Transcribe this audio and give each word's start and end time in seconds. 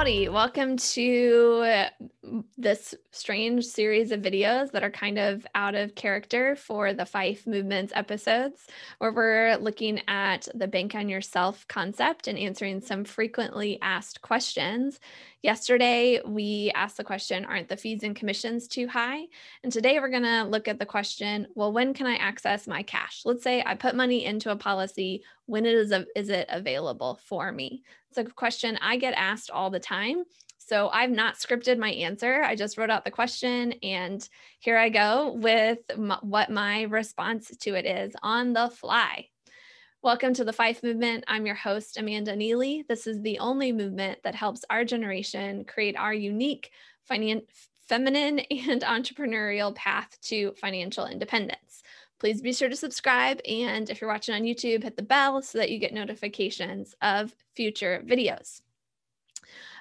Howdy, 0.00 0.30
welcome 0.30 0.78
to 0.78 1.90
this 2.56 2.94
strange 3.12 3.64
series 3.64 4.12
of 4.12 4.20
videos 4.20 4.70
that 4.72 4.82
are 4.82 4.90
kind 4.90 5.18
of 5.18 5.46
out 5.54 5.74
of 5.74 5.94
character 5.94 6.56
for 6.56 6.92
the 6.92 7.06
Fife 7.06 7.46
Movements 7.46 7.92
episodes, 7.94 8.66
where 8.98 9.12
we're 9.12 9.56
looking 9.56 10.00
at 10.08 10.48
the 10.54 10.68
bank 10.68 10.94
on 10.94 11.08
yourself 11.08 11.66
concept 11.68 12.28
and 12.28 12.38
answering 12.38 12.80
some 12.80 13.04
frequently 13.04 13.78
asked 13.82 14.22
questions. 14.22 15.00
Yesterday, 15.42 16.20
we 16.26 16.70
asked 16.74 16.96
the 16.96 17.04
question 17.04 17.44
Aren't 17.44 17.68
the 17.68 17.76
fees 17.76 18.02
and 18.02 18.14
commissions 18.14 18.68
too 18.68 18.86
high? 18.86 19.26
And 19.62 19.72
today, 19.72 19.98
we're 19.98 20.10
going 20.10 20.22
to 20.22 20.44
look 20.44 20.68
at 20.68 20.78
the 20.78 20.86
question 20.86 21.46
Well, 21.54 21.72
when 21.72 21.94
can 21.94 22.06
I 22.06 22.16
access 22.16 22.66
my 22.66 22.82
cash? 22.82 23.22
Let's 23.24 23.42
say 23.42 23.62
I 23.64 23.74
put 23.74 23.94
money 23.94 24.24
into 24.24 24.50
a 24.50 24.56
policy. 24.56 25.22
When 25.46 25.66
is, 25.66 25.92
is 26.14 26.28
it 26.28 26.46
available 26.50 27.18
for 27.24 27.50
me? 27.52 27.82
It's 28.10 28.18
a 28.18 28.24
question 28.24 28.78
I 28.82 28.96
get 28.96 29.14
asked 29.14 29.50
all 29.50 29.70
the 29.70 29.80
time. 29.80 30.24
So 30.70 30.88
I've 30.88 31.10
not 31.10 31.34
scripted 31.34 31.78
my 31.78 31.90
answer. 31.90 32.44
I 32.44 32.54
just 32.54 32.78
wrote 32.78 32.90
out 32.90 33.04
the 33.04 33.10
question 33.10 33.72
and 33.82 34.28
here 34.60 34.78
I 34.78 34.88
go 34.88 35.32
with 35.32 35.80
m- 35.90 36.14
what 36.20 36.48
my 36.48 36.82
response 36.82 37.50
to 37.62 37.74
it 37.74 37.86
is 37.86 38.14
on 38.22 38.52
the 38.52 38.68
fly. 38.68 39.26
Welcome 40.00 40.32
to 40.34 40.44
the 40.44 40.52
Fife 40.52 40.84
Movement. 40.84 41.24
I'm 41.26 41.44
your 41.44 41.56
host, 41.56 41.96
Amanda 41.98 42.36
Neely. 42.36 42.84
This 42.88 43.08
is 43.08 43.20
the 43.20 43.40
only 43.40 43.72
movement 43.72 44.20
that 44.22 44.36
helps 44.36 44.64
our 44.70 44.84
generation 44.84 45.64
create 45.64 45.96
our 45.96 46.14
unique 46.14 46.70
finan- 47.10 47.48
feminine 47.88 48.38
and 48.50 48.82
entrepreneurial 48.82 49.74
path 49.74 50.16
to 50.26 50.52
financial 50.52 51.04
independence. 51.04 51.82
Please 52.20 52.40
be 52.40 52.52
sure 52.52 52.68
to 52.68 52.76
subscribe. 52.76 53.40
And 53.44 53.90
if 53.90 54.00
you're 54.00 54.08
watching 54.08 54.36
on 54.36 54.42
YouTube, 54.42 54.84
hit 54.84 54.96
the 54.96 55.02
bell 55.02 55.42
so 55.42 55.58
that 55.58 55.72
you 55.72 55.80
get 55.80 55.92
notifications 55.92 56.94
of 57.02 57.34
future 57.56 58.04
videos. 58.06 58.60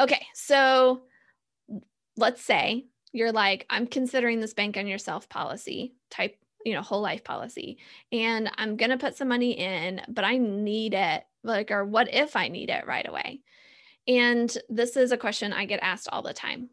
Okay, 0.00 0.26
so 0.34 1.02
let's 2.16 2.42
say 2.42 2.86
you're 3.12 3.32
like, 3.32 3.66
I'm 3.70 3.86
considering 3.86 4.40
this 4.40 4.54
bank 4.54 4.76
on 4.76 4.86
yourself 4.86 5.28
policy 5.28 5.94
type 6.10 6.36
you 6.64 6.72
know 6.72 6.80
whole 6.80 7.02
life 7.02 7.22
policy 7.22 7.76
and 8.10 8.50
i'm 8.56 8.78
going 8.78 8.88
to 8.88 8.96
put 8.96 9.14
some 9.14 9.28
money 9.28 9.50
in 9.50 10.00
but 10.08 10.24
i 10.24 10.38
need 10.38 10.94
it 10.94 11.22
like 11.44 11.70
or 11.70 11.84
what 11.84 12.12
if 12.12 12.34
i 12.34 12.48
need 12.48 12.70
it 12.70 12.86
right 12.86 13.06
away? 13.06 13.40
And 14.08 14.54
this 14.68 14.96
is 14.96 15.12
a 15.12 15.16
question 15.16 15.52
i 15.52 15.64
get 15.64 15.80
asked 15.82 16.08
all 16.10 16.22
the 16.22 16.34
time. 16.34 16.70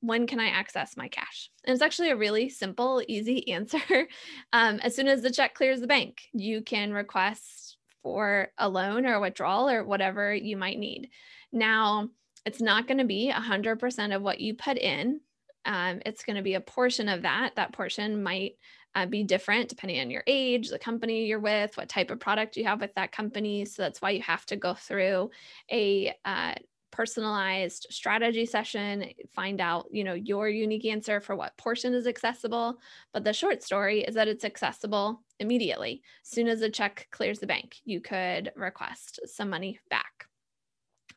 When 0.00 0.26
can 0.26 0.40
i 0.40 0.48
access 0.48 0.96
my 0.96 1.08
cash? 1.08 1.50
And 1.64 1.72
it's 1.72 1.82
actually 1.82 2.10
a 2.10 2.16
really 2.16 2.48
simple 2.48 3.02
easy 3.06 3.48
answer. 3.52 4.08
Um, 4.52 4.80
as 4.80 4.96
soon 4.96 5.08
as 5.08 5.22
the 5.22 5.30
check 5.30 5.54
clears 5.54 5.80
the 5.80 5.86
bank 5.86 6.22
you 6.32 6.62
can 6.62 6.92
request 6.92 7.76
for 8.02 8.48
a 8.58 8.68
loan 8.68 9.06
or 9.06 9.14
a 9.14 9.20
withdrawal 9.20 9.68
or 9.68 9.84
whatever 9.84 10.34
you 10.34 10.56
might 10.56 10.78
need. 10.78 11.08
Now 11.52 12.10
it's 12.44 12.60
not 12.60 12.86
going 12.86 12.98
to 12.98 13.04
be 13.04 13.32
100% 13.34 14.14
of 14.14 14.22
what 14.22 14.40
you 14.40 14.54
put 14.54 14.78
in. 14.78 15.20
Um, 15.64 16.00
it's 16.04 16.24
going 16.24 16.36
to 16.36 16.42
be 16.42 16.54
a 16.54 16.60
portion 16.60 17.08
of 17.08 17.22
that. 17.22 17.56
That 17.56 17.72
portion 17.72 18.22
might 18.22 18.56
uh, 18.94 19.06
be 19.06 19.24
different 19.24 19.68
depending 19.68 20.00
on 20.00 20.10
your 20.10 20.22
age, 20.26 20.68
the 20.68 20.78
company 20.78 21.26
you're 21.26 21.40
with, 21.40 21.76
what 21.76 21.88
type 21.88 22.10
of 22.10 22.20
product 22.20 22.56
you 22.56 22.64
have 22.64 22.80
with 22.80 22.94
that 22.94 23.12
company. 23.12 23.64
So 23.64 23.82
that's 23.82 24.00
why 24.00 24.10
you 24.10 24.22
have 24.22 24.46
to 24.46 24.56
go 24.56 24.74
through 24.74 25.30
a 25.70 26.14
uh, 26.24 26.54
personalized 26.90 27.88
strategy 27.90 28.46
session 28.46 29.04
find 29.34 29.60
out 29.60 29.86
you 29.90 30.04
know 30.04 30.14
your 30.14 30.48
unique 30.48 30.84
answer 30.84 31.20
for 31.20 31.34
what 31.34 31.56
portion 31.56 31.92
is 31.92 32.06
accessible. 32.06 32.78
But 33.12 33.24
the 33.24 33.32
short 33.32 33.64
story 33.64 34.02
is 34.02 34.14
that 34.14 34.28
it's 34.28 34.44
accessible 34.44 35.20
immediately. 35.40 36.02
As 36.24 36.30
soon 36.30 36.46
as 36.46 36.62
a 36.62 36.70
check 36.70 37.08
clears 37.10 37.40
the 37.40 37.48
bank 37.48 37.78
you 37.84 38.00
could 38.00 38.52
request 38.54 39.18
some 39.26 39.50
money 39.50 39.80
back 39.90 40.28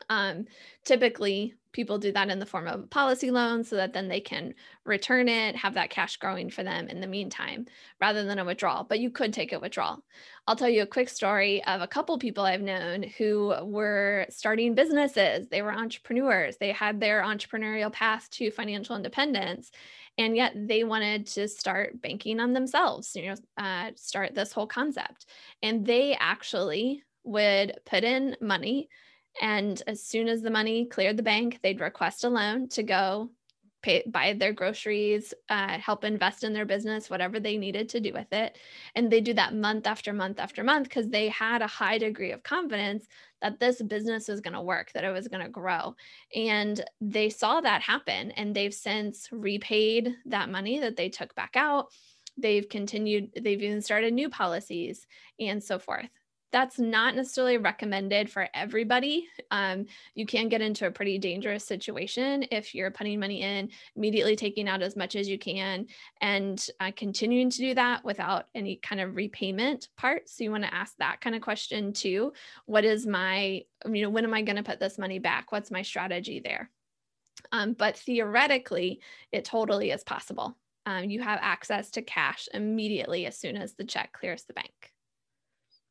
um, 0.08 0.46
typically, 0.84 1.54
people 1.72 1.98
do 1.98 2.10
that 2.12 2.30
in 2.30 2.38
the 2.38 2.46
form 2.46 2.66
of 2.66 2.80
a 2.80 2.86
policy 2.86 3.30
loan 3.30 3.62
so 3.62 3.76
that 3.76 3.92
then 3.92 4.08
they 4.08 4.20
can 4.20 4.54
return 4.84 5.28
it, 5.28 5.54
have 5.54 5.74
that 5.74 5.90
cash 5.90 6.16
growing 6.16 6.50
for 6.50 6.62
them 6.62 6.88
in 6.88 7.00
the 7.00 7.06
meantime, 7.06 7.66
rather 8.00 8.24
than 8.24 8.38
a 8.38 8.44
withdrawal. 8.44 8.84
But 8.84 9.00
you 9.00 9.10
could 9.10 9.32
take 9.32 9.52
a 9.52 9.60
withdrawal. 9.60 10.02
I'll 10.46 10.56
tell 10.56 10.68
you 10.68 10.82
a 10.82 10.86
quick 10.86 11.08
story 11.08 11.62
of 11.64 11.82
a 11.82 11.86
couple 11.86 12.18
people 12.18 12.44
I've 12.44 12.62
known 12.62 13.02
who 13.02 13.54
were 13.62 14.26
starting 14.30 14.74
businesses. 14.74 15.48
They 15.48 15.62
were 15.62 15.72
entrepreneurs, 15.72 16.56
they 16.56 16.72
had 16.72 17.00
their 17.00 17.22
entrepreneurial 17.22 17.92
path 17.92 18.28
to 18.32 18.50
financial 18.50 18.96
independence. 18.96 19.70
And 20.16 20.34
yet 20.34 20.52
they 20.56 20.82
wanted 20.82 21.26
to 21.28 21.46
start 21.46 22.00
banking 22.00 22.40
on 22.40 22.52
themselves, 22.52 23.14
you 23.14 23.26
know, 23.26 23.34
uh, 23.56 23.92
start 23.94 24.34
this 24.34 24.52
whole 24.52 24.66
concept. 24.66 25.26
And 25.62 25.86
they 25.86 26.16
actually 26.18 27.04
would 27.22 27.78
put 27.84 28.02
in 28.02 28.36
money 28.40 28.88
and 29.40 29.80
as 29.86 30.02
soon 30.02 30.28
as 30.28 30.42
the 30.42 30.50
money 30.50 30.86
cleared 30.86 31.16
the 31.16 31.22
bank, 31.22 31.60
they'd 31.62 31.80
request 31.80 32.24
a 32.24 32.28
loan 32.28 32.68
to 32.70 32.82
go 32.82 33.30
pay, 33.82 34.02
buy 34.06 34.32
their 34.32 34.52
groceries, 34.52 35.32
uh, 35.48 35.78
help 35.78 36.04
invest 36.04 36.44
in 36.44 36.52
their 36.52 36.64
business, 36.64 37.08
whatever 37.08 37.38
they 37.38 37.56
needed 37.56 37.88
to 37.90 38.00
do 38.00 38.12
with 38.12 38.32
it. 38.32 38.58
And 38.94 39.10
they 39.10 39.20
do 39.20 39.34
that 39.34 39.54
month 39.54 39.86
after 39.86 40.12
month 40.12 40.40
after 40.40 40.64
month 40.64 40.88
because 40.88 41.08
they 41.08 41.28
had 41.28 41.62
a 41.62 41.66
high 41.66 41.98
degree 41.98 42.32
of 42.32 42.42
confidence 42.42 43.06
that 43.40 43.60
this 43.60 43.80
business 43.80 44.28
was 44.28 44.40
going 44.40 44.54
to 44.54 44.60
work, 44.60 44.90
that 44.92 45.04
it 45.04 45.12
was 45.12 45.28
going 45.28 45.44
to 45.44 45.50
grow. 45.50 45.94
And 46.34 46.82
they 47.00 47.30
saw 47.30 47.60
that 47.60 47.82
happen 47.82 48.32
and 48.32 48.54
they've 48.54 48.74
since 48.74 49.28
repaid 49.30 50.14
that 50.26 50.50
money 50.50 50.80
that 50.80 50.96
they 50.96 51.08
took 51.08 51.34
back 51.34 51.54
out. 51.54 51.92
They've 52.36 52.68
continued, 52.68 53.30
they've 53.40 53.62
even 53.62 53.82
started 53.82 54.12
new 54.12 54.28
policies 54.28 55.06
and 55.38 55.62
so 55.62 55.78
forth 55.78 56.08
that's 56.50 56.78
not 56.78 57.14
necessarily 57.14 57.58
recommended 57.58 58.30
for 58.30 58.48
everybody. 58.54 59.28
Um, 59.50 59.86
you 60.14 60.26
can 60.26 60.48
get 60.48 60.60
into 60.60 60.86
a 60.86 60.90
pretty 60.90 61.18
dangerous 61.18 61.64
situation 61.64 62.46
if 62.50 62.74
you're 62.74 62.90
putting 62.90 63.20
money 63.20 63.42
in, 63.42 63.70
immediately 63.96 64.36
taking 64.36 64.68
out 64.68 64.82
as 64.82 64.96
much 64.96 65.14
as 65.16 65.28
you 65.28 65.38
can, 65.38 65.86
and 66.20 66.66
uh, 66.80 66.90
continuing 66.96 67.50
to 67.50 67.58
do 67.58 67.74
that 67.74 68.04
without 68.04 68.46
any 68.54 68.76
kind 68.76 69.00
of 69.00 69.16
repayment 69.16 69.88
part. 69.96 70.28
So 70.28 70.44
you 70.44 70.50
want 70.50 70.64
to 70.64 70.74
ask 70.74 70.94
that 70.98 71.20
kind 71.20 71.36
of 71.36 71.42
question 71.42 71.92
too. 71.92 72.32
What 72.66 72.84
is 72.84 73.06
my, 73.06 73.62
you 73.84 74.02
know, 74.02 74.10
when 74.10 74.24
am 74.24 74.34
I 74.34 74.42
going 74.42 74.56
to 74.56 74.62
put 74.62 74.80
this 74.80 74.98
money 74.98 75.18
back? 75.18 75.52
What's 75.52 75.70
my 75.70 75.82
strategy 75.82 76.40
there? 76.40 76.70
Um, 77.52 77.74
but 77.74 77.96
theoretically, 77.96 79.00
it 79.32 79.44
totally 79.44 79.90
is 79.90 80.02
possible. 80.02 80.56
Um, 80.86 81.10
you 81.10 81.20
have 81.20 81.38
access 81.42 81.90
to 81.92 82.02
cash 82.02 82.48
immediately 82.54 83.26
as 83.26 83.38
soon 83.38 83.56
as 83.56 83.74
the 83.74 83.84
check 83.84 84.12
clears 84.12 84.44
the 84.44 84.54
bank 84.54 84.92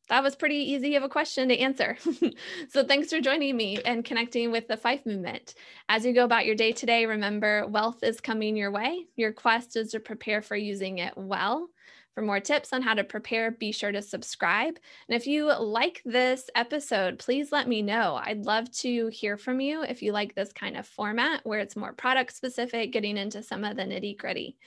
that 0.10 0.24
was 0.24 0.36
pretty 0.36 0.56
easy 0.56 0.96
of 0.96 1.04
a 1.04 1.10
question 1.10 1.50
to 1.50 1.58
answer. 1.58 1.98
so 2.70 2.84
thanks 2.84 3.10
for 3.10 3.20
joining 3.20 3.56
me 3.58 3.80
and 3.84 4.06
connecting 4.06 4.52
with 4.52 4.68
the 4.68 4.78
Fife 4.78 5.06
movement. 5.06 5.54
As 5.90 6.06
you 6.06 6.14
go 6.14 6.24
about 6.24 6.46
your 6.46 6.56
day 6.56 6.72
today, 6.72 7.06
remember 7.06 7.68
wealth 7.68 8.04
is 8.04 8.22
coming 8.22 8.56
your 8.56 8.72
way. 8.72 9.06
Your 9.16 9.34
quest 9.34 9.76
is 9.76 9.92
to 9.92 10.00
prepare 10.00 10.42
for 10.42 10.56
using 10.56 11.00
it 11.00 11.14
well. 11.16 11.70
For 12.16 12.24
more 12.24 12.40
tips 12.40 12.74
on 12.74 12.82
how 12.82 12.96
to 12.96 13.04
prepare, 13.04 13.52
be 13.52 13.72
sure 13.72 13.92
to 13.92 14.02
subscribe. 14.02 14.80
And 15.08 15.16
if 15.16 15.28
you 15.28 15.54
like 15.54 16.02
this 16.04 16.50
episode, 16.56 17.20
please 17.20 17.52
let 17.52 17.68
me 17.68 17.84
know. 17.84 18.20
I'd 18.20 18.46
love 18.46 18.72
to 18.78 19.08
hear 19.10 19.38
from 19.38 19.60
you 19.60 19.84
if 19.84 20.02
you 20.02 20.14
like 20.14 20.34
this 20.34 20.52
kind 20.52 20.78
of 20.78 20.88
format 20.88 21.42
where 21.44 21.60
it's 21.60 21.76
more 21.76 21.94
product 21.94 22.36
specific, 22.36 22.92
getting 22.92 23.18
into 23.18 23.44
some 23.44 23.64
of 23.64 23.76
the 23.76 23.84
nitty 23.84 24.18
gritty. 24.18 24.58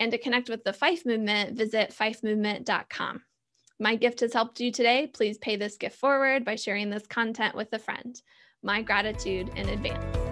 And 0.00 0.10
to 0.10 0.18
connect 0.18 0.48
with 0.48 0.64
the 0.64 0.72
Fife 0.72 1.06
movement, 1.06 1.56
visit 1.56 1.94
fifemovement.com 1.96 3.22
my 3.78 3.96
gift 3.96 4.20
has 4.20 4.32
helped 4.32 4.60
you 4.60 4.70
today. 4.72 5.06
Please 5.06 5.38
pay 5.38 5.56
this 5.56 5.76
gift 5.76 5.96
forward 5.96 6.44
by 6.44 6.56
sharing 6.56 6.90
this 6.90 7.06
content 7.06 7.54
with 7.54 7.72
a 7.72 7.78
friend. 7.78 8.20
My 8.62 8.82
gratitude 8.82 9.50
in 9.56 9.68
advance. 9.68 10.27